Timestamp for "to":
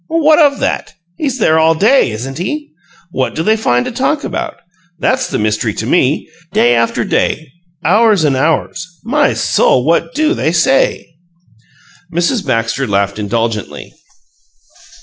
3.85-3.91, 5.75-5.85